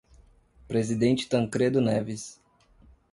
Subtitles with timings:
[0.67, 2.41] Presidente Tancredo Neves